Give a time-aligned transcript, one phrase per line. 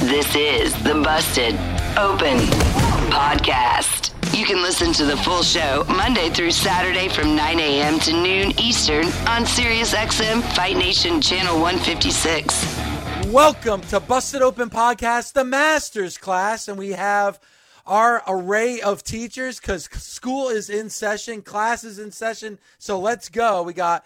[0.00, 1.54] This is the Busted
[1.96, 2.38] Open
[3.12, 4.12] Podcast.
[4.36, 8.00] You can listen to the full show Monday through Saturday from 9 a.m.
[8.00, 13.28] to noon Eastern on SiriusXM Fight Nation Channel 156.
[13.28, 17.38] Welcome to Busted Open Podcast, the Masters class, and we have
[17.86, 22.58] our array of teachers because school is in session, class is in session.
[22.78, 23.62] So let's go.
[23.62, 24.04] We got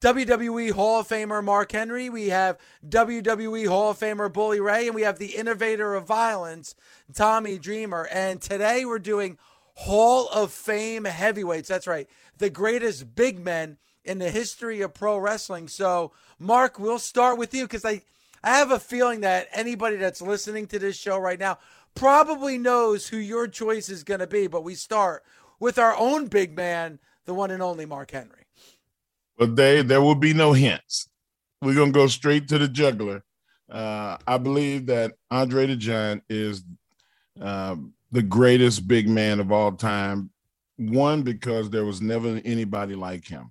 [0.00, 2.08] WWE Hall of Famer Mark Henry.
[2.08, 2.56] We have
[2.88, 6.74] WWE Hall of Famer Bully Ray, and we have the innovator of violence,
[7.12, 8.08] Tommy Dreamer.
[8.10, 9.36] And today we're doing
[9.74, 11.68] Hall of Fame heavyweights.
[11.68, 15.68] That's right, the greatest big men in the history of pro wrestling.
[15.68, 18.00] So, Mark, we'll start with you because I,
[18.42, 21.58] I have a feeling that anybody that's listening to this show right now
[21.94, 24.46] probably knows who your choice is going to be.
[24.46, 25.24] But we start
[25.58, 28.46] with our own big man, the one and only Mark Henry.
[29.40, 31.08] But they there will be no hints.
[31.62, 33.24] We're gonna go straight to the juggler.
[33.70, 36.62] Uh, I believe that Andre the Giant is
[37.40, 40.28] um, the greatest big man of all time.
[40.76, 43.50] One because there was never anybody like him.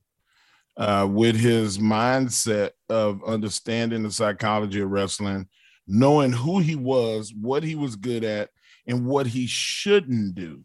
[0.78, 5.48] Uh, with his mindset of understanding the psychology of wrestling,
[5.88, 8.52] knowing who he was, what he was good at,
[8.86, 10.62] and what he shouldn't do.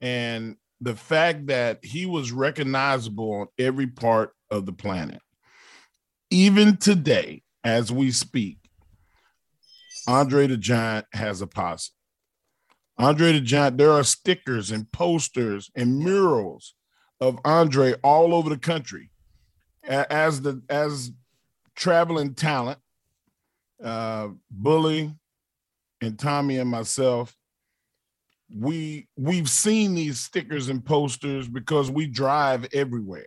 [0.00, 5.20] And the fact that he was recognizable on every part of the planet.
[6.30, 8.58] Even today, as we speak,
[10.06, 11.90] Andre the Giant has a posse.
[12.98, 16.74] Andre the Giant, there are stickers and posters and murals
[17.18, 19.10] of Andre all over the country.
[19.88, 21.12] As the as
[21.74, 22.78] traveling talent,
[23.82, 25.14] uh, Bully
[26.02, 27.34] and Tommy and myself
[28.52, 33.26] we we've seen these stickers and posters because we drive everywhere.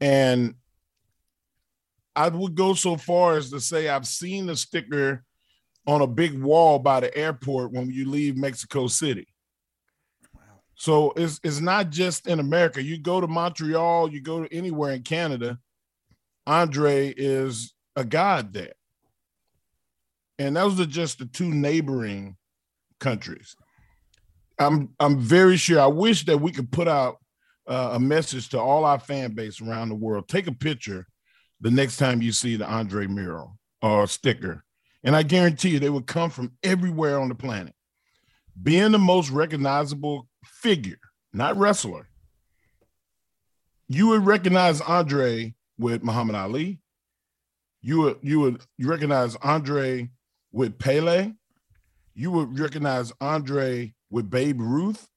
[0.00, 0.54] And
[2.16, 5.24] i would go so far as to say i've seen a sticker
[5.86, 9.26] on a big wall by the airport when you leave mexico city.
[10.34, 10.42] Wow.
[10.74, 12.82] so it's, it's not just in america.
[12.82, 15.58] You go to montreal you go to anywhere in canada
[16.46, 18.72] andre is a god there.
[20.38, 22.36] And those are just the two neighboring
[22.98, 23.54] countries
[24.60, 25.80] I'm I'm very sure.
[25.80, 27.16] I wish that we could put out
[27.66, 30.28] uh, a message to all our fan base around the world.
[30.28, 31.06] Take a picture
[31.60, 34.62] the next time you see the Andre mural or sticker,
[35.02, 37.74] and I guarantee you they would come from everywhere on the planet.
[38.62, 40.98] Being the most recognizable figure,
[41.32, 42.06] not wrestler,
[43.88, 46.80] you would recognize Andre with Muhammad Ali.
[47.80, 50.10] You would you would you recognize Andre
[50.52, 51.32] with Pele.
[52.14, 55.08] You would recognize Andre with Babe Ruth.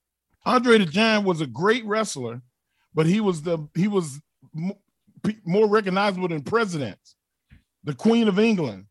[0.46, 2.42] Andre the Giant was a great wrestler,
[2.94, 4.22] but he was the he was
[5.46, 7.16] more recognizable than presidents.
[7.84, 8.86] The Queen of England.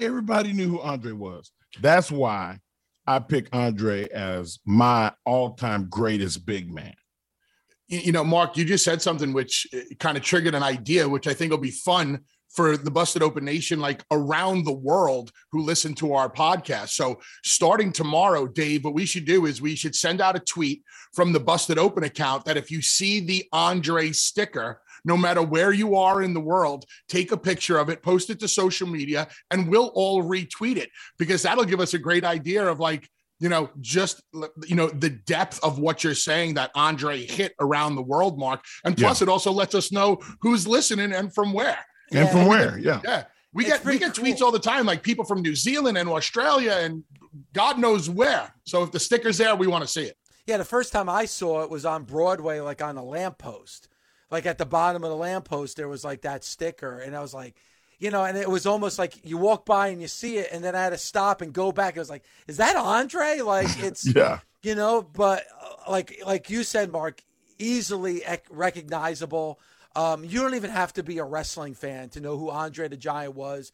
[0.00, 1.52] Everybody knew who Andre was.
[1.80, 2.58] That's why
[3.06, 6.94] I pick Andre as my all-time greatest big man.
[7.88, 11.26] You know, Mark, you just said something which uh, kind of triggered an idea, which
[11.26, 12.20] I think will be fun
[12.52, 16.90] for the Busted Open Nation, like around the world who listen to our podcast.
[16.90, 20.82] So, starting tomorrow, Dave, what we should do is we should send out a tweet
[21.14, 25.72] from the Busted Open account that if you see the Andre sticker, no matter where
[25.72, 29.28] you are in the world, take a picture of it, post it to social media,
[29.50, 33.08] and we'll all retweet it because that'll give us a great idea of like,
[33.40, 34.22] you know, just
[34.66, 38.64] you know the depth of what you're saying that Andre hit around the world, Mark,
[38.84, 39.24] and plus yeah.
[39.24, 41.84] it also lets us know who's listening and from where.
[42.20, 42.78] And from where?
[42.78, 43.00] Yeah.
[43.04, 43.24] Yeah.
[43.54, 44.24] We get we get cool.
[44.24, 47.04] tweets all the time, like people from New Zealand and Australia and
[47.52, 48.52] God knows where.
[48.64, 50.16] So if the sticker's there, we want to see it.
[50.46, 53.88] Yeah, the first time I saw it was on Broadway, like on a lamppost.
[54.30, 57.34] Like at the bottom of the lamppost, there was like that sticker, and I was
[57.34, 57.54] like,
[57.98, 60.64] you know, and it was almost like you walk by and you see it, and
[60.64, 61.94] then I had to stop and go back.
[61.96, 63.40] It was like, is that Andre?
[63.40, 64.40] Like it's Yeah.
[64.62, 67.22] you know, but uh, like like you said, Mark,
[67.58, 69.60] easily ec- recognizable.
[69.94, 72.96] Um, you don't even have to be a wrestling fan to know who Andre the
[72.96, 73.72] Giant was,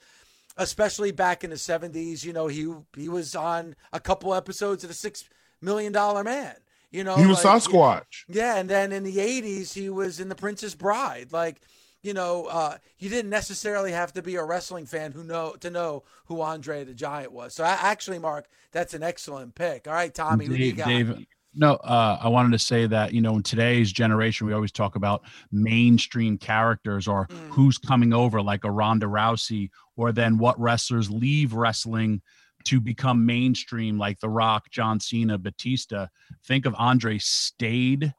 [0.57, 2.25] especially back in the '70s.
[2.25, 5.25] You know, he he was on a couple episodes of the Six
[5.61, 6.55] Million Dollar Man.
[6.91, 8.25] You know, He was like, Sasquatch.
[8.29, 11.33] yeah, and then in the '80s, he was in The Princess Bride.
[11.33, 11.61] Like,
[12.03, 15.69] you know, uh, you didn't necessarily have to be a wrestling fan who know to
[15.71, 17.55] know who Andre the Giant was.
[17.55, 19.87] So, I, actually, Mark, that's an excellent pick.
[19.87, 20.89] All right, Tommy, who do you Dave, got?
[20.89, 24.73] Dave, no, uh, I wanted to say that you know in today's generation we always
[24.73, 27.53] talk about mainstream characters or Mm.
[27.55, 32.23] who's coming over, like a Ronda Rousey, or then what wrestlers leave wrestling
[32.65, 36.09] to become mainstream, like The Rock, John Cena, Batista.
[36.45, 38.13] Think of Andre stayed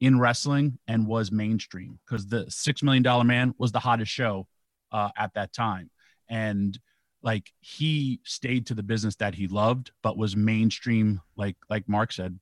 [0.00, 4.46] in wrestling and was mainstream because the Six Million Dollar Man was the hottest show
[4.92, 5.90] uh, at that time,
[6.28, 6.78] and
[7.22, 12.12] like he stayed to the business that he loved, but was mainstream, like like Mark
[12.12, 12.38] said,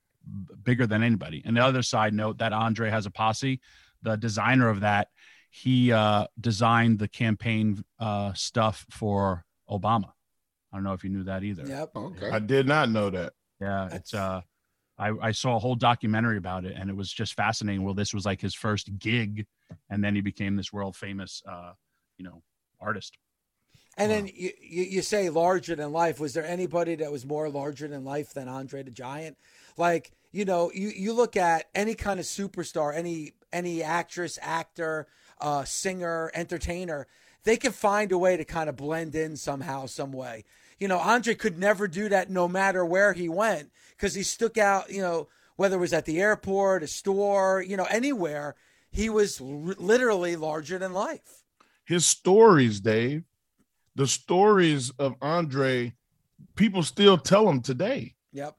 [0.62, 1.43] bigger than anybody.
[1.44, 3.61] And the other side note that Andre has a posse,
[4.03, 5.09] the designer of that,
[5.50, 10.11] he uh, designed the campaign uh, stuff for Obama.
[10.73, 11.65] I don't know if you knew that either.
[11.65, 11.91] Yep.
[11.94, 12.31] Okay.
[12.31, 13.32] I did not know that.
[13.61, 14.41] Yeah, it's uh
[14.99, 17.82] I, I saw a whole documentary about it and it was just fascinating.
[17.82, 19.47] Well, this was like his first gig,
[19.91, 21.73] and then he became this world famous uh,
[22.19, 22.43] you know,
[22.81, 23.17] artist.
[23.97, 26.19] And then you, you, you say larger than life.
[26.19, 29.37] Was there anybody that was more larger than life than Andre the Giant?
[29.76, 35.06] Like, you know, you, you look at any kind of superstar, any any actress, actor,
[35.41, 37.06] uh, singer, entertainer,
[37.44, 40.44] they can find a way to kind of blend in somehow, some way.
[40.81, 44.59] You know, Andre could never do that no matter where he went because he stuck
[44.59, 48.56] out, you know, whether it was at the airport, a store, you know, anywhere,
[48.91, 51.44] he was r- literally larger than life.
[51.85, 53.23] His stories, Dave,
[53.94, 55.94] the stories of Andre,
[56.56, 58.15] people still tell them today.
[58.32, 58.56] Yep.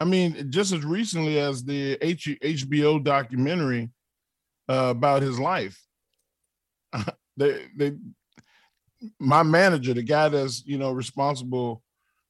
[0.00, 3.90] I mean, just as recently as the H- HBO documentary
[4.68, 5.78] uh, about his life,
[7.36, 7.92] they they
[9.18, 11.82] my manager, the guy that's you know responsible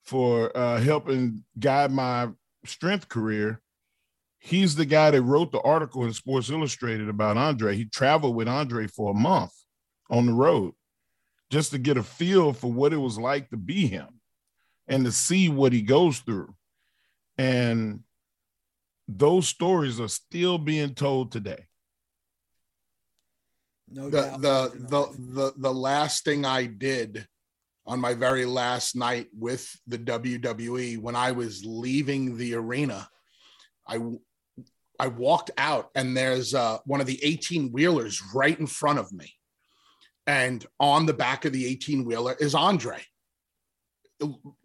[0.05, 2.29] for uh, helping guide my
[2.65, 3.61] strength career,
[4.39, 7.77] he's the guy that wrote the article in Sports Illustrated about Andre.
[7.77, 9.53] He traveled with Andre for a month
[10.11, 10.73] on the road
[11.51, 14.21] just to get a feel for what it was like to be him
[14.89, 16.55] and to see what he goes through.
[17.41, 18.01] And
[19.09, 21.65] those stories are still being told today.
[23.89, 24.43] No the doubt.
[24.43, 27.27] the the, the the last thing I did
[27.87, 33.09] on my very last night with the WWE when I was leaving the arena,
[33.89, 34.01] I
[34.99, 39.11] I walked out and there's uh, one of the 18 wheelers right in front of
[39.15, 39.33] me,
[40.27, 43.03] and on the back of the 18 wheeler is Andre,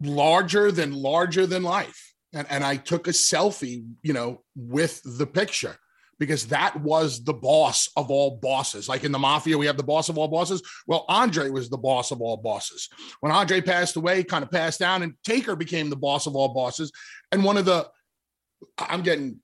[0.02, 5.26] larger than larger than life, and and I took a selfie, you know, with the
[5.26, 5.76] picture
[6.18, 8.88] because that was the boss of all bosses.
[8.88, 10.62] Like in the mafia, we have the boss of all bosses.
[10.86, 12.88] Well, Andre was the boss of all bosses.
[13.20, 16.54] When Andre passed away, kind of passed down, and Taker became the boss of all
[16.54, 16.90] bosses.
[17.32, 17.88] And one of the,
[18.78, 19.40] I'm getting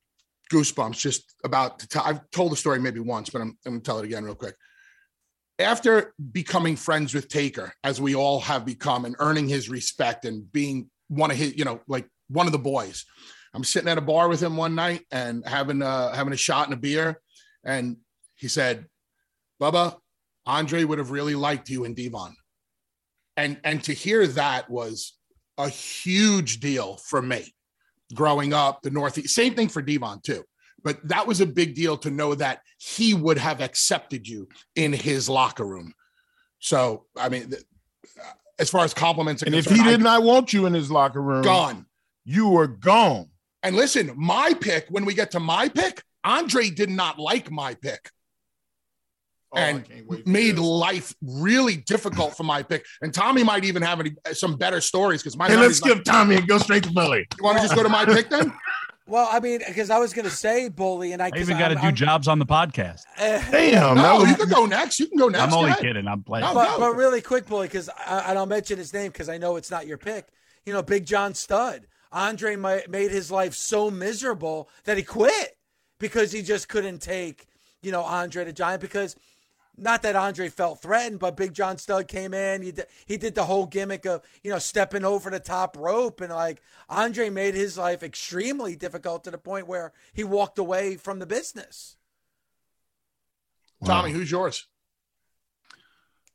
[0.53, 2.05] goosebumps just about to tell.
[2.05, 4.35] I've told the story maybe once, but I'm, I'm going to tell it again real
[4.35, 4.55] quick.
[5.59, 10.51] After becoming friends with Taker, as we all have become, and earning his respect and
[10.51, 13.05] being one of his, you know, like one of the boys.
[13.55, 16.67] I'm sitting at a bar with him one night and having a having a shot
[16.67, 17.21] and a beer,
[17.65, 17.99] and
[18.35, 18.87] he said,
[19.61, 19.97] "Bubba,
[20.47, 22.35] Andre would have really liked you in Devon,"
[23.37, 25.19] and and to hear that was
[25.59, 27.55] a huge deal for me.
[28.15, 30.45] Growing up, the Northeast, same thing for Devon too,
[30.83, 34.93] but that was a big deal to know that he would have accepted you in
[34.93, 35.95] his locker room.
[36.59, 37.63] So, I mean, th-
[38.59, 40.75] as far as compliments, are And if he I- did not I want you in
[40.75, 41.87] his locker room, gone.
[42.25, 43.29] You were gone.
[43.63, 47.75] And listen, my pick, when we get to my pick, Andre did not like my
[47.75, 48.11] pick
[49.55, 50.61] Oh, and can't wait for made this.
[50.65, 52.87] life really difficult for my pick.
[53.03, 56.13] And Tommy might even have any, some better stories because my Hey, let's memory's not-
[56.15, 57.27] Tommy and go straight to Billy.
[57.39, 58.53] You want to just go to my pick then?
[59.07, 61.59] Well, I mean, because I was going to say bully, and I, I 'cause even
[61.59, 63.03] got to do I'm- jobs on the podcast.
[63.19, 64.99] eh, Damn, that no, was you can go next.
[65.01, 65.43] You can go next.
[65.43, 65.83] I'm only ahead.
[65.83, 66.09] kidding.
[66.09, 66.47] I'm playing.
[66.47, 66.79] No, but, no.
[66.79, 69.87] but really quick, bully, because and I'll mention his name because I know it's not
[69.87, 70.29] your pick.
[70.65, 71.87] You know, Big John Studd.
[72.13, 75.57] Andre made his life so miserable that he quit
[75.99, 77.47] because he just couldn't take,
[77.81, 78.83] you know, Andre the Giant.
[78.83, 79.17] Because
[79.77, 82.63] not that Andre felt threatened, but Big John Studd came in.
[82.63, 86.21] He did, he did the whole gimmick of you know stepping over the top rope,
[86.21, 90.97] and like Andre made his life extremely difficult to the point where he walked away
[90.97, 91.97] from the business.
[93.85, 94.69] Tommy, who's yours?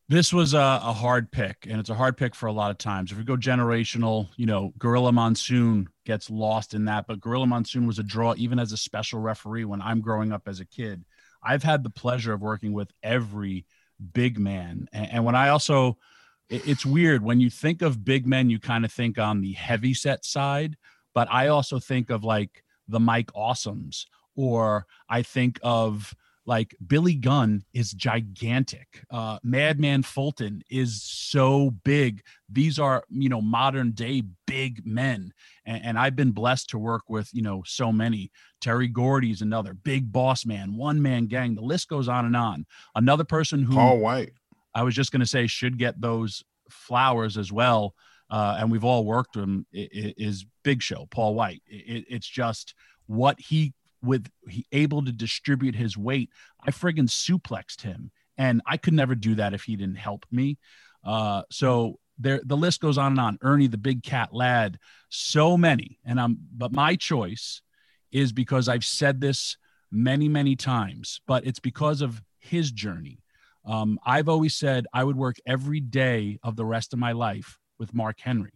[0.09, 2.77] This was a, a hard pick, and it's a hard pick for a lot of
[2.77, 3.11] times.
[3.11, 7.85] If we go generational, you know, Gorilla Monsoon gets lost in that, but Gorilla Monsoon
[7.85, 11.03] was a draw even as a special referee when I'm growing up as a kid.
[11.43, 13.65] I've had the pleasure of working with every
[14.13, 14.87] big man.
[14.93, 15.97] And, and when I also,
[16.49, 19.53] it, it's weird when you think of big men, you kind of think on the
[19.53, 20.77] heavy set side,
[21.13, 24.05] but I also think of like the Mike Awesomes,
[24.37, 26.15] or I think of
[26.47, 29.03] like Billy Gunn is gigantic.
[29.11, 32.23] Uh, Madman Fulton is so big.
[32.49, 35.33] These are, you know, modern day big men.
[35.65, 38.31] And, and, I've been blessed to work with, you know, so many.
[38.61, 41.53] Terry Gordy's another big boss man, one man gang.
[41.53, 42.65] The list goes on and on.
[42.95, 44.31] Another person who Paul White,
[44.73, 47.93] I was just going to say, should get those flowers as well.
[48.29, 51.61] Uh, and we've all worked with him is Big Show, Paul White.
[51.67, 52.73] It, it's just
[53.05, 56.29] what he with he able to distribute his weight.
[56.61, 60.57] I friggin' suplexed him, and I could never do that if he didn't help me.
[61.03, 63.39] Uh, so there, the list goes on and on.
[63.41, 66.37] Ernie, the big cat Ladd, so many, and I'm.
[66.55, 67.61] But my choice
[68.11, 69.57] is because I've said this
[69.91, 73.19] many, many times, but it's because of his journey.
[73.65, 77.59] Um, I've always said I would work every day of the rest of my life
[77.77, 78.53] with Mark Henry.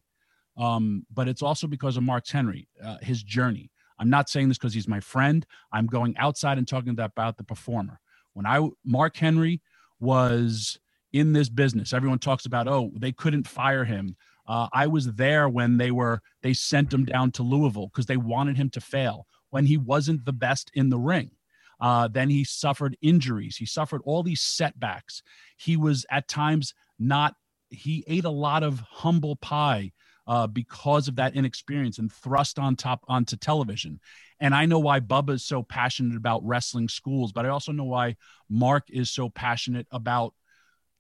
[0.58, 3.72] Um, but it's also because of Mark Henry, uh, his journey.
[4.02, 5.46] I'm not saying this because he's my friend.
[5.72, 8.02] I'm going outside and talking about the performer.
[8.34, 9.62] When I Mark Henry
[10.00, 10.80] was
[11.14, 14.18] in this business, everyone talks about oh they couldn't fire him.
[14.48, 18.18] Uh, I was there when they were they sent him down to Louisville because they
[18.18, 21.32] wanted him to fail when he wasn't the best in the ring.
[21.80, 23.58] Uh, then he suffered injuries.
[23.58, 25.22] He suffered all these setbacks.
[25.58, 27.36] He was at times not.
[27.70, 29.92] He ate a lot of humble pie
[30.32, 34.00] uh, because of that inexperience and thrust on top onto television.
[34.40, 37.84] And I know why Bubba is so passionate about wrestling schools, but I also know
[37.84, 38.16] why
[38.50, 40.34] Mark is so passionate about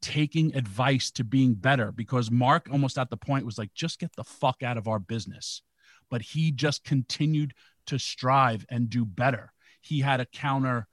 [0.01, 4.13] taking advice to being better because Mark almost at the point was like, just get
[4.17, 5.61] the fuck out of our business.
[6.09, 7.53] But he just continued
[7.85, 9.53] to strive and do better.
[9.79, 10.89] He had a counter,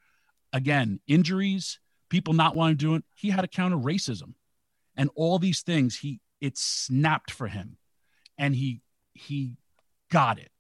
[0.53, 3.05] again, injuries, people not wanting to do it.
[3.17, 4.35] He had a counter racism
[4.97, 5.99] and all these things.
[5.99, 7.79] He, it snapped for him
[8.39, 8.81] and he
[9.13, 9.57] he
[10.11, 10.51] got it.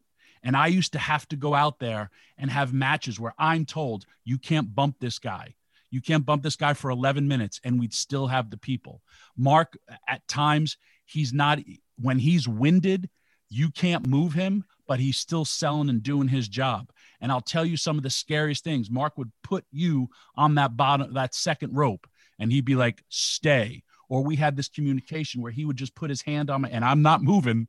[0.42, 4.06] And I used to have to go out there and have matches where I'm told
[4.24, 5.54] you can't bump this guy.
[5.90, 9.02] You can't bump this guy for 11 minutes and we'd still have the people.
[9.36, 11.58] Mark at times he's not
[12.00, 13.08] when he's winded,
[13.48, 16.90] you can't move him, but he's still selling and doing his job.
[17.20, 18.90] And I'll tell you some of the scariest things.
[18.90, 22.06] Mark would put you on that bottom that second rope
[22.38, 26.10] and he'd be like, "Stay." Or we had this communication where he would just put
[26.10, 27.68] his hand on me and I'm not moving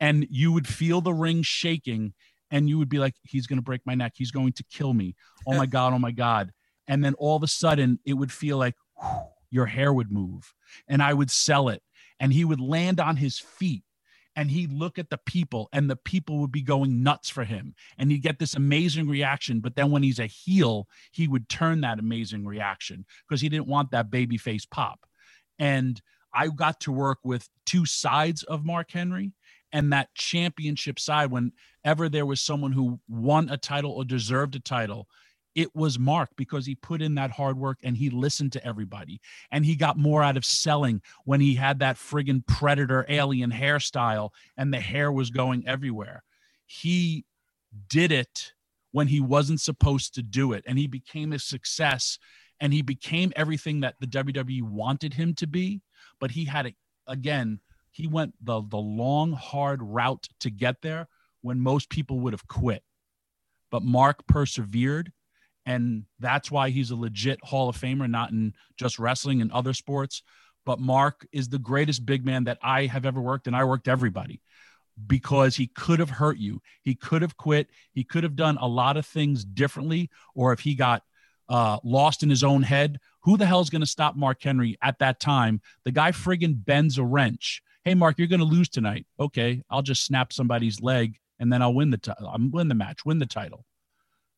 [0.00, 2.14] and you would feel the ring shaking
[2.50, 4.12] and you would be like he's going to break my neck.
[4.14, 5.14] He's going to kill me.
[5.46, 6.52] Oh my god oh my god.
[6.88, 10.54] And then all of a sudden it would feel like whew, your hair would move
[10.88, 11.82] and I would sell it
[12.20, 13.82] and he would land on his feet
[14.36, 17.74] and he'd look at the people and the people would be going nuts for him
[17.96, 21.80] and he'd get this amazing reaction but then when he's a heel he would turn
[21.80, 25.05] that amazing reaction because he didn't want that baby face pop
[25.58, 26.00] and
[26.32, 29.32] I got to work with two sides of Mark Henry
[29.72, 31.30] and that championship side.
[31.30, 35.08] Whenever there was someone who won a title or deserved a title,
[35.54, 39.20] it was Mark because he put in that hard work and he listened to everybody.
[39.50, 44.30] And he got more out of selling when he had that friggin' predator alien hairstyle
[44.58, 46.22] and the hair was going everywhere.
[46.66, 47.24] He
[47.88, 48.52] did it
[48.92, 50.62] when he wasn't supposed to do it.
[50.66, 52.18] And he became a success
[52.60, 55.82] and he became everything that the WWE wanted him to be.
[56.20, 56.74] But he had it
[57.06, 57.60] again.
[57.90, 61.08] He went the the long, hard route to get there
[61.42, 62.82] when most people would have quit.
[63.70, 65.12] But Mark persevered,
[65.64, 69.74] and that's why he's a legit Hall of Famer, not in just wrestling and other
[69.74, 70.22] sports.
[70.64, 73.88] But Mark is the greatest big man that I have ever worked, and I worked
[73.88, 74.40] everybody
[75.06, 76.60] because he could have hurt you.
[76.82, 77.68] He could have quit.
[77.92, 81.02] He could have done a lot of things differently, or if he got
[81.48, 82.98] uh, lost in his own head.
[83.22, 85.60] Who the hell is going to stop Mark Henry at that time?
[85.84, 87.62] The guy friggin' bends a wrench.
[87.84, 89.06] Hey, Mark, you're going to lose tonight.
[89.18, 92.74] Okay, I'll just snap somebody's leg and then I'll win the t- I'm win the
[92.74, 93.64] match, win the title.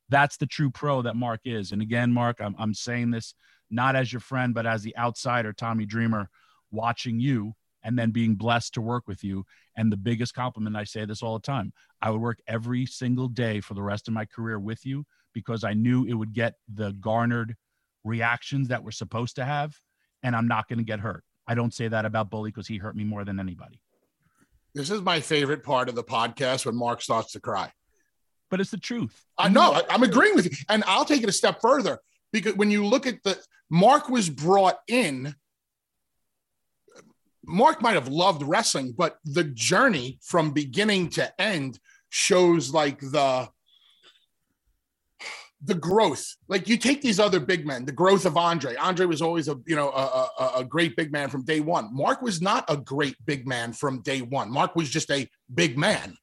[0.09, 1.73] That's the true pro that Mark is.
[1.73, 3.35] And again, Mark, I'm, I'm saying this
[3.71, 6.31] not as your friend, but as the outsider, Tommy Dreamer,
[6.71, 9.45] watching you and then being blessed to work with you.
[9.77, 13.29] And the biggest compliment, I say this all the time I would work every single
[13.29, 16.55] day for the rest of my career with you because I knew it would get
[16.73, 17.55] the garnered
[18.05, 19.77] reactions that we're supposed to have,
[20.23, 21.25] and I'm not going to get hurt.
[21.47, 23.81] I don't say that about Bully because he hurt me more than anybody.
[24.75, 27.73] This is my favorite part of the podcast when Mark starts to cry.
[28.51, 29.25] But it's the truth.
[29.37, 29.73] I know.
[29.73, 30.53] I, I'm agreeing with you.
[30.69, 31.99] And I'll take it a step further
[32.33, 33.39] because when you look at the
[33.71, 35.35] Mark was brought in
[37.49, 41.79] Mark might have loved wrestling, but the journey from beginning to end
[42.11, 43.49] shows like the
[45.63, 46.37] the growth.
[46.47, 48.77] Like you take these other big men, the growth of Andre.
[48.77, 51.89] Andre was always a you know a, a, a, great big man from day one.
[51.93, 54.53] Mark was not a great big man from day one.
[54.53, 56.17] Mark was just a big man.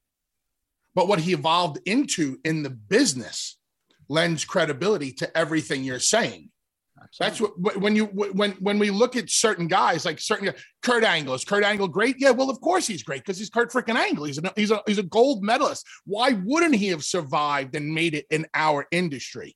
[0.94, 3.58] But what he evolved into in the business
[4.08, 6.52] lends credibility to everything you're saying.
[7.20, 11.34] That's what when you when when we look at certain guys like certain Kurt Angle
[11.34, 12.16] is Kurt Angle great?
[12.20, 14.26] Yeah, well, of course he's great because he's Kurt freaking Angle.
[14.26, 15.86] He's a, he's a he's a gold medalist.
[16.06, 19.56] Why wouldn't he have survived and made it in our industry?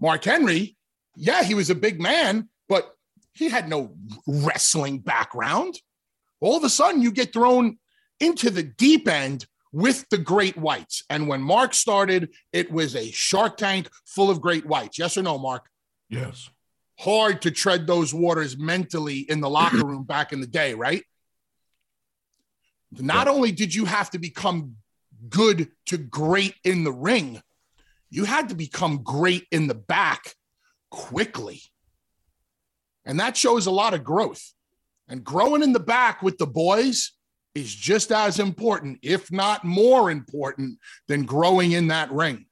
[0.00, 0.76] Mark Henry,
[1.16, 2.92] yeah, he was a big man, but
[3.32, 3.94] he had no
[4.26, 5.78] wrestling background.
[6.40, 7.78] All of a sudden, you get thrown
[8.20, 11.02] into the deep end with the great whites.
[11.10, 14.98] And when Mark started, it was a shark tank full of great whites.
[14.98, 15.68] Yes or no, Mark?
[16.14, 16.48] Yes.
[17.00, 21.02] Hard to tread those waters mentally in the locker room back in the day, right?
[22.92, 24.76] Not only did you have to become
[25.28, 27.42] good to great in the ring,
[28.10, 30.34] you had to become great in the back
[30.90, 31.60] quickly.
[33.04, 34.52] And that shows a lot of growth.
[35.08, 37.10] And growing in the back with the boys
[37.56, 40.78] is just as important, if not more important,
[41.08, 42.46] than growing in that ring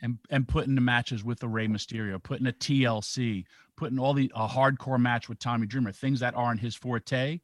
[0.00, 3.44] and and putting the matches with the Rey Mysterio, putting a TLC,
[3.76, 7.40] putting all the a hardcore match with Tommy Dreamer, things that aren't his forte.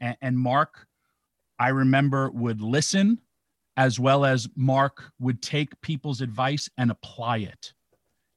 [0.00, 0.86] And, and Mark,
[1.58, 3.18] I remember would listen,
[3.76, 7.72] as well as Mark would take people's advice and apply it.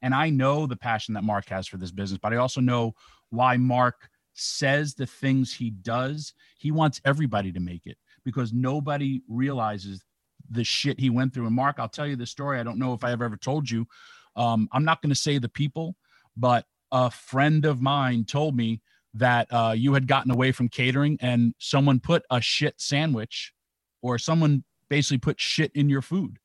[0.01, 2.95] And I know the passion that Mark has for this business, but I also know
[3.29, 6.33] why Mark says the things he does.
[6.57, 10.03] He wants everybody to make it because nobody realizes
[10.51, 11.47] the shit he went through.
[11.47, 12.59] And Mark, I'll tell you the story.
[12.59, 13.87] I don't know if I have ever told you.
[14.35, 15.95] Um, I'm not going to say the people,
[16.37, 18.81] but a friend of mine told me
[19.13, 23.53] that uh, you had gotten away from catering and someone put a shit sandwich
[24.01, 26.37] or someone basically put shit in your food.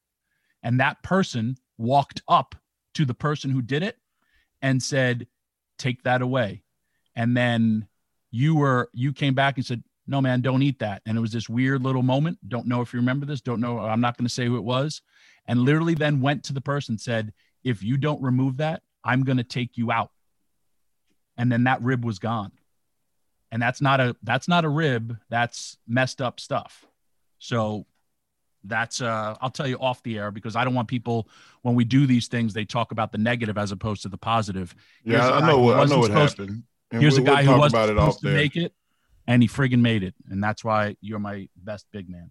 [0.63, 2.55] And that person walked up
[2.95, 3.97] to the person who did it
[4.63, 5.27] and said,
[5.79, 6.63] Take that away.
[7.15, 7.87] And then
[8.31, 11.03] you were, you came back and said, no man don't eat that.
[11.07, 12.39] And it was this weird little moment.
[12.49, 13.41] Don't know if you remember this.
[13.41, 13.79] Don't know.
[13.81, 15.03] I'm not going to say who it was.
[15.47, 17.33] And literally then went to the person said
[17.65, 20.11] if you don't remove that i'm going to take you out.
[21.39, 22.53] And then that rib was gone.
[23.53, 25.17] And that's not a that's not a rib.
[25.31, 26.85] That's messed up stuff.
[27.39, 27.87] So
[28.65, 31.29] that's uh i'll tell you off the air because i don't want people
[31.63, 34.75] when we do these things they talk about the negative as opposed to the positive.
[35.05, 36.65] Yeah i know what i know what happened.
[36.91, 38.35] And here's we'll, a guy we'll who was supposed to there.
[38.35, 38.73] make it
[39.27, 42.31] and he friggin' made it, and that's why you're my best big man.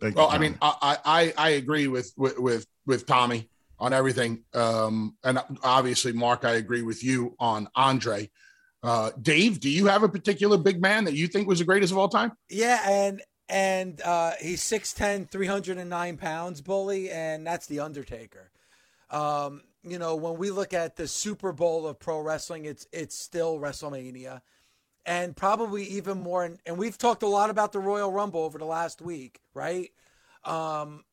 [0.00, 3.92] Thank well, you, I mean, I, I I agree with with with, with Tommy on
[3.92, 8.30] everything, um, and obviously, Mark, I agree with you on Andre.
[8.82, 11.92] Uh, Dave, do you have a particular big man that you think was the greatest
[11.92, 12.32] of all time?
[12.48, 18.50] Yeah, and and uh, he's 6'10", 309 pounds, bully, and that's the Undertaker.
[19.10, 23.18] Um, you know, when we look at the Super Bowl of pro wrestling, it's it's
[23.18, 24.40] still WrestleMania
[25.06, 26.44] and probably even more.
[26.44, 29.90] And, and we've talked a lot about the Royal Rumble over the last week, right?
[30.44, 31.04] Um,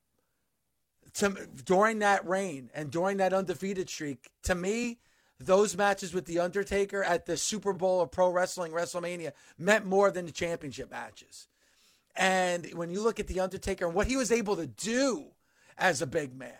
[1.14, 4.98] to, during that reign and during that undefeated streak, to me,
[5.40, 10.10] those matches with The Undertaker at the Super Bowl of Pro Wrestling, WrestleMania, meant more
[10.10, 11.48] than the championship matches.
[12.16, 15.26] And when you look at The Undertaker and what he was able to do
[15.76, 16.52] as a big man,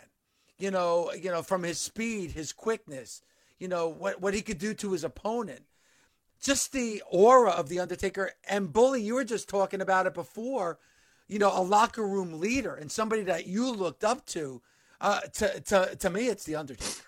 [0.58, 3.22] you know, you know, from his speed, his quickness,
[3.58, 5.62] you know, what, what he could do to his opponent
[6.42, 9.02] just the aura of the Undertaker and Bully.
[9.02, 10.78] You were just talking about it before.
[11.26, 14.62] You know, a locker room leader and somebody that you looked up to.
[15.00, 17.04] Uh, to to to me, it's the Undertaker.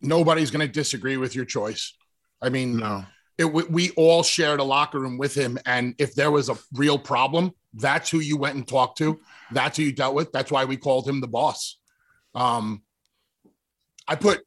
[0.00, 1.94] Nobody's going to disagree with your choice.
[2.40, 3.04] I mean, no.
[3.38, 6.98] It, we all shared a locker room with him, and if there was a real
[6.98, 9.20] problem, that's who you went and talked to.
[9.52, 10.32] That's who you dealt with.
[10.32, 11.78] That's why we called him the boss.
[12.34, 12.82] Um,
[14.06, 14.42] I put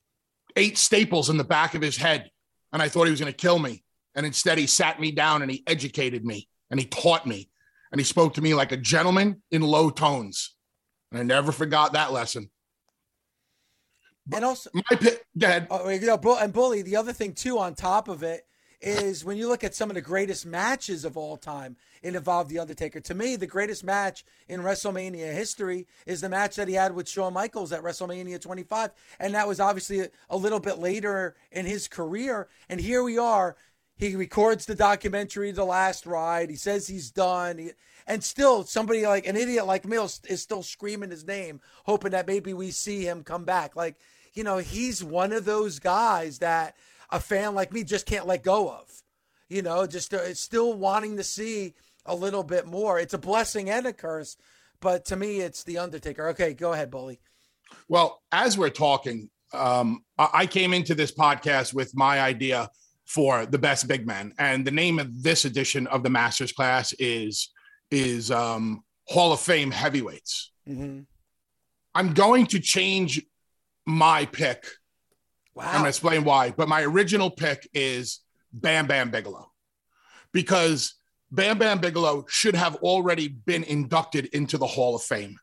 [0.55, 2.29] eight staples in the back of his head
[2.75, 3.85] and I thought he was going to kill me.
[4.15, 7.49] And instead, he sat me down and he educated me and he taught me
[7.89, 10.57] and he spoke to me like a gentleman in low tones.
[11.09, 12.49] And I never forgot that lesson.
[14.33, 15.67] And also, my pit, go ahead.
[15.69, 16.81] Oh, you know, and bully.
[16.81, 18.41] The other thing too, on top of it,
[18.81, 22.49] is when you look at some of the greatest matches of all time, it involved
[22.49, 22.99] The Undertaker.
[22.99, 27.09] To me, the greatest match in WrestleMania history is the match that he had with
[27.09, 28.91] Shawn Michaels at WrestleMania 25.
[29.19, 32.47] And that was obviously a, little bit later in his career.
[32.69, 33.55] And here we are.
[33.97, 36.49] He records the documentary, The Last Ride.
[36.49, 37.57] He says he's done.
[37.57, 37.71] He,
[38.05, 42.27] and still, somebody like an idiot like me is still screaming his name, hoping that
[42.27, 43.75] maybe we see him come back.
[43.75, 43.95] Like,
[44.33, 46.75] you know, he's one of those guys that
[47.09, 48.89] a fan like me just can't let go of.
[49.49, 51.73] You know, just uh, still wanting to see
[52.05, 52.99] a little bit more.
[52.99, 54.37] It's a blessing and a curse,
[54.79, 56.29] but to me, it's the Undertaker.
[56.29, 57.19] Okay, go ahead, Bully.
[57.87, 62.69] Well, as we're talking, um, I came into this podcast with my idea
[63.05, 66.93] for the best big man, and the name of this edition of the Masters class
[66.93, 67.51] is
[67.91, 70.51] is um, Hall of Fame heavyweights.
[70.67, 71.01] Mm-hmm.
[71.93, 73.23] I'm going to change
[73.85, 74.65] my pick.
[75.55, 75.65] Wow.
[75.67, 78.19] I'm going to explain why, but my original pick is
[78.51, 79.51] Bam Bam Bigelow
[80.33, 80.95] because
[81.31, 85.37] Bam Bam Bigelow should have already been inducted into the Hall of Fame.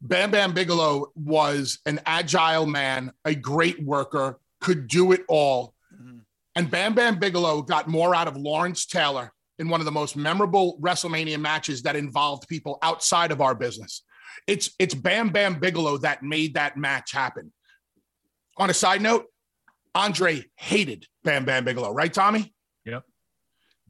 [0.00, 5.74] Bam Bam Bigelow was an agile man, a great worker, could do it all.
[5.92, 6.20] Mhm.
[6.54, 10.14] And Bam Bam Bigelow got more out of Lawrence Taylor in one of the most
[10.16, 14.04] memorable WrestleMania matches that involved people outside of our business.
[14.46, 17.52] It's it's Bam Bam Bigelow that made that match happen.
[18.58, 19.26] On a side note,
[19.94, 22.54] Andre hated Bam Bam Bigelow, right, Tommy?
[22.84, 23.04] Yep.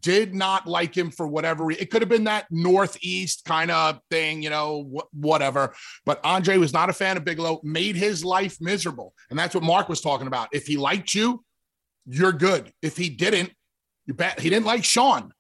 [0.01, 1.83] Did not like him for whatever reason.
[1.83, 5.75] It could have been that Northeast kind of thing, you know, wh- whatever.
[6.07, 9.15] But Andre was not a fan of Bigelow, made his life miserable.
[9.31, 10.49] And that's what Mark was talking about.
[10.53, 11.45] If he liked you,
[12.07, 12.73] you're good.
[12.81, 13.51] If he didn't,
[14.07, 15.33] you bet he didn't like Sean.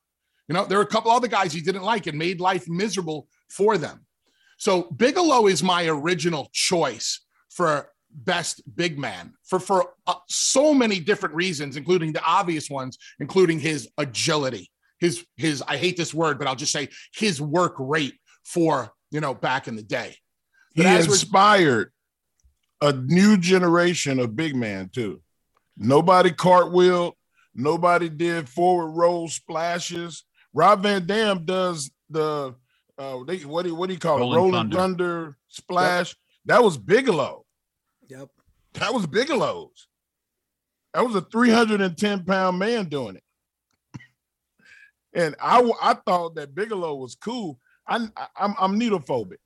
[0.49, 3.29] You know, there were a couple other guys he didn't like and made life miserable
[3.51, 4.07] for them.
[4.59, 7.91] So Bigelow is my original choice for
[8.25, 13.59] best big man for for uh, so many different reasons, including the obvious ones, including
[13.61, 18.15] his agility, his his I hate this word, but I'll just say his work rate
[18.45, 20.17] for you know back in the day.
[20.75, 21.93] He But as we're- inspired
[22.81, 25.21] a new generation of big man too.
[25.77, 27.13] Nobody cartwheeled.
[27.55, 30.25] Nobody did forward roll splashes.
[30.55, 32.55] Rob Van Dam does the
[32.99, 34.37] uh, they, what do you, what do you call Rolling it?
[34.37, 34.77] Rolling Thunder.
[34.77, 36.17] thunder, splash.
[36.47, 37.45] That was Bigelow.
[38.09, 38.29] Yep.
[38.75, 39.89] That was Bigelow's.
[40.95, 43.23] That was a 310 pound man doing it.
[45.15, 47.59] And I, I thought that Bigelow was cool.
[47.87, 49.39] I, I, I'm, I'm needlephobic.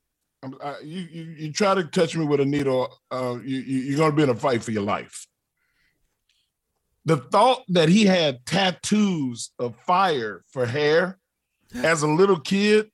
[0.43, 3.81] I'm, I, you, you, you try to touch me with a needle, uh, you, you,
[3.83, 5.27] you're going to be in a fight for your life.
[7.05, 11.19] The thought that he had tattoos of fire for hair
[11.75, 12.91] as a little kid,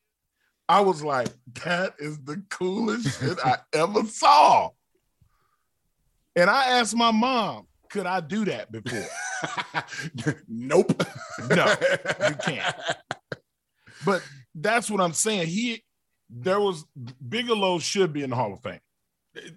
[0.68, 1.28] I was like,
[1.64, 4.70] that is the coolest shit I ever saw.
[6.38, 10.34] And I asked my mom, could I do that before?
[10.48, 11.02] nope.
[11.50, 11.66] No,
[12.28, 12.76] you can't.
[14.04, 14.22] But
[14.54, 15.48] that's what I'm saying.
[15.48, 15.82] He
[16.30, 16.84] there was
[17.28, 18.78] Bigelow should be in the Hall of Fame.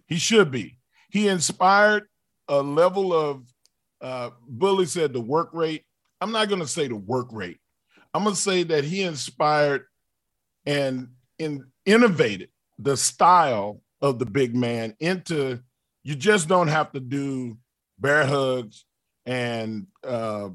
[0.08, 0.80] He should be.
[1.10, 2.08] He inspired
[2.48, 3.46] a level of
[4.02, 5.86] uh Bully said the work rate.
[6.20, 7.60] I'm not gonna say the work rate.
[8.12, 9.86] I'm gonna say that he inspired
[10.66, 15.60] and in innovated the style of the big man into
[16.04, 17.58] you just don't have to do
[18.00, 18.86] bear hugs
[19.26, 20.50] and uh,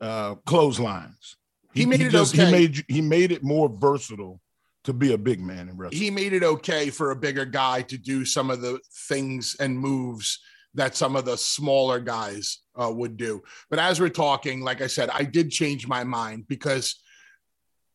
[0.00, 1.36] uh, clotheslines.
[1.72, 2.46] He made it just, okay.
[2.46, 4.40] He made he made it more versatile
[4.84, 6.02] to be a big man in wrestling.
[6.02, 9.78] he made it okay for a bigger guy to do some of the things and
[9.78, 10.40] moves
[10.74, 13.42] that some of the smaller guys uh, would do.
[13.70, 17.00] But as we're talking, like I said, I did change my mind because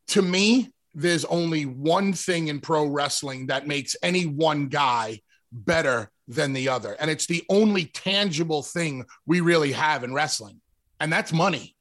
[0.10, 5.20] to me, there's only one thing in pro wrestling that makes any one guy
[5.52, 6.96] better than the other.
[7.00, 10.62] And it's the only tangible thing we really have in wrestling,
[11.00, 11.76] and that's money.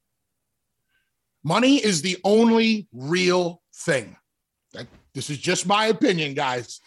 [1.43, 4.17] Money is the only real thing.
[4.73, 6.81] That, this is just my opinion, guys.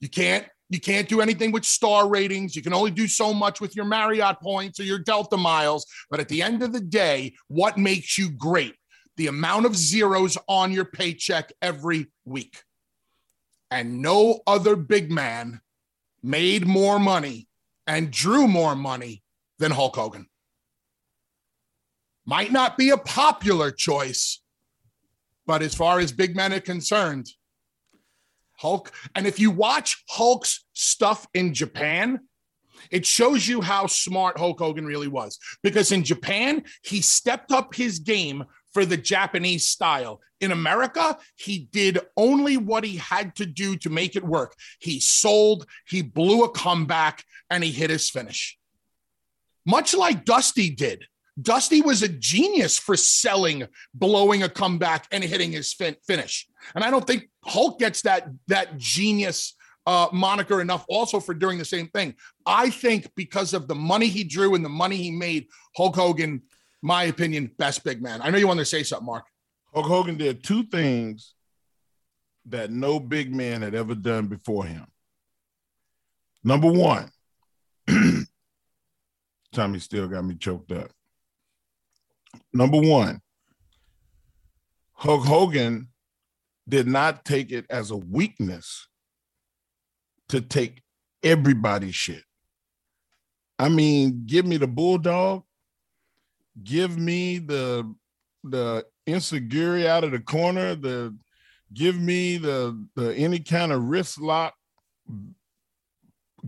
[0.00, 2.54] You can't you can't do anything with star ratings.
[2.54, 5.86] You can only do so much with your Marriott points or your Delta miles.
[6.10, 8.74] But at the end of the day, what makes you great?
[9.16, 12.62] The amount of zeros on your paycheck every week.
[13.70, 15.60] And no other big man
[16.28, 17.48] made more money
[17.86, 19.22] and drew more money
[19.58, 20.26] than Hulk Hogan.
[22.26, 24.42] Might not be a popular choice,
[25.46, 27.30] but as far as big men are concerned,
[28.58, 28.92] Hulk.
[29.14, 32.20] And if you watch Hulk's stuff in Japan,
[32.90, 35.38] it shows you how smart Hulk Hogan really was.
[35.62, 40.20] Because in Japan, he stepped up his game for the Japanese style.
[40.40, 44.54] In America, he did only what he had to do to make it work.
[44.78, 48.58] He sold, he blew a comeback, and he hit his finish.
[49.66, 51.06] Much like Dusty did.
[51.40, 56.48] Dusty was a genius for selling, blowing a comeback, and hitting his fin- finish.
[56.74, 59.54] And I don't think Hulk gets that that genius
[59.86, 62.14] uh, moniker enough also for doing the same thing.
[62.44, 66.42] I think because of the money he drew and the money he made, Hulk Hogan,
[66.82, 68.20] my opinion, best big man.
[68.22, 69.24] I know you want to say something, Mark.
[69.74, 71.34] Hulk Hogan did two things
[72.46, 74.86] that no big man had ever done before him.
[76.42, 77.10] Number one,
[79.52, 80.90] Tommy still got me choked up.
[82.52, 83.20] Number one,
[84.92, 85.88] Hulk Hogan
[86.68, 88.88] did not take it as a weakness
[90.28, 90.82] to take
[91.22, 92.22] everybody's shit.
[93.58, 95.42] I mean, give me the bulldog,
[96.62, 97.94] give me the
[98.44, 101.16] the insecurity out of the corner, the
[101.72, 104.54] give me the the any kind of wrist lock,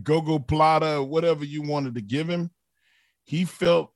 [0.01, 2.51] go-go plata, whatever you wanted to give him.
[3.23, 3.91] He felt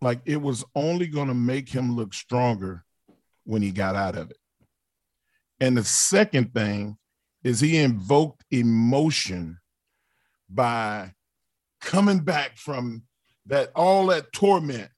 [0.00, 2.84] like it was only going to make him look stronger
[3.44, 4.36] when he got out of it.
[5.60, 6.98] And the second thing
[7.42, 9.58] is he invoked emotion
[10.48, 11.14] by
[11.80, 13.02] coming back from
[13.46, 14.90] that all that torment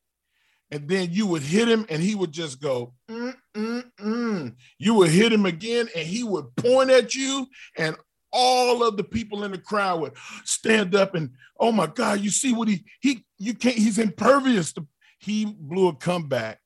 [0.71, 4.55] and then you would hit him and he would just go mm, mm, mm.
[4.79, 7.47] you would hit him again and he would point at you
[7.79, 7.97] and
[8.33, 10.13] all of the people in the crowd would
[10.45, 14.73] stand up and oh my god you see what he he you can't he's impervious
[14.73, 14.87] to,
[15.19, 16.61] he blew a comeback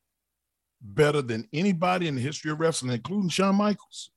[0.81, 4.11] better than anybody in the history of wrestling including Shawn Michaels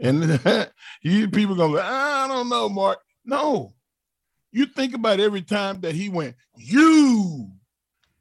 [0.00, 0.40] and
[1.02, 1.80] you people gonna?
[1.80, 3.72] I don't know Mark no
[4.52, 7.50] you think about every time that he went you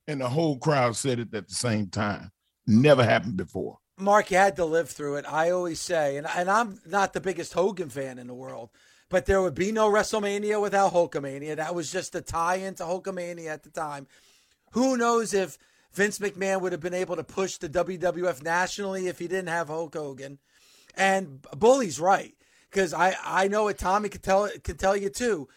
[0.07, 2.31] and the whole crowd said it at the same time.
[2.67, 3.77] Never happened before.
[3.97, 5.25] Mark, you had to live through it.
[5.27, 8.69] I always say, and, and I'm not the biggest Hogan fan in the world,
[9.09, 11.55] but there would be no WrestleMania without Hulkamania.
[11.55, 14.07] That was just a tie into Hulkamania at the time.
[14.71, 15.57] Who knows if
[15.93, 19.67] Vince McMahon would have been able to push the WWF nationally if he didn't have
[19.67, 20.39] Hulk Hogan?
[20.95, 22.33] And Bully's right
[22.69, 25.47] because I, I know what Tommy could tell could tell you too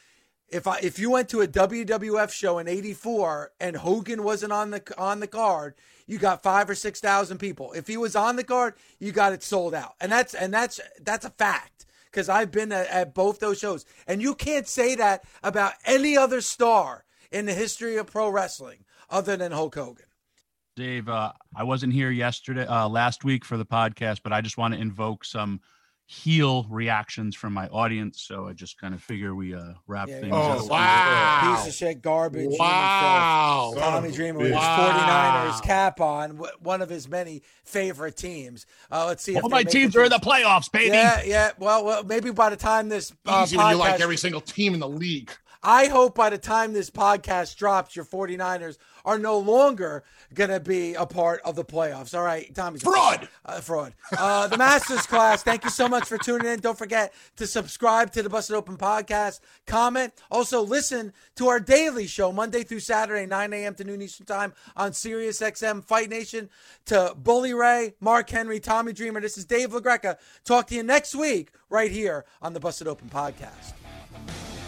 [0.48, 4.70] if I if you went to a WWF show in '84 and Hogan wasn't on
[4.70, 5.74] the on the card,
[6.07, 7.72] you got five or six thousand people.
[7.72, 10.80] If he was on the card, you got it sold out, and that's and that's
[11.00, 14.94] that's a fact because I've been at, at both those shows, and you can't say
[14.94, 20.07] that about any other star in the history of pro wrestling other than Hulk Hogan.
[20.76, 24.59] Dave, uh, I wasn't here yesterday, uh, last week for the podcast, but I just
[24.59, 25.61] want to invoke some
[26.06, 28.20] heel reactions from my audience.
[28.20, 30.70] So I just kind of figure we uh, wrap yeah, things oh, up.
[30.70, 31.56] Wow.
[31.56, 32.50] Piece of shit garbage.
[32.58, 33.74] Wow.
[33.76, 35.46] Tommy Dreamer with wow.
[35.46, 38.66] his 49ers cap on, one of his many favorite teams.
[38.90, 39.38] Uh, let's see.
[39.38, 40.88] All my teams are in the playoffs, baby.
[40.88, 41.50] Yeah, yeah.
[41.58, 44.74] Well, well, maybe by the time this uh, Easy when you like every single team
[44.74, 45.32] in the league.
[45.66, 50.61] I hope by the time this podcast drops, your 49ers are no longer going to
[50.61, 52.14] be a part of the playoffs.
[52.16, 52.79] All right, Tommy.
[52.79, 53.29] Fraud.
[53.46, 53.94] Uh, fraud.
[54.16, 56.61] Uh, the Masters class, thank you so much for tuning in.
[56.61, 60.12] Don't forget to subscribe to the Busted Open podcast, comment.
[60.31, 63.74] Also, listen to our daily show, Monday through Saturday, 9 a.m.
[63.74, 66.50] to noon Eastern Time on Sirius XM Fight Nation.
[66.87, 70.16] To Bully Ray, Mark Henry, Tommy Dreamer, this is Dave LaGreca.
[70.44, 73.72] Talk to you next week right here on the Busted Open podcast.